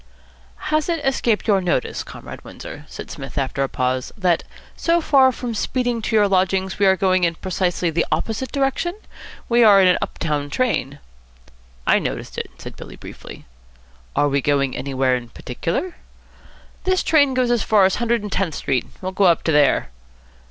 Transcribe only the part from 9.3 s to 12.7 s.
We are in an up town train." "I noticed it,"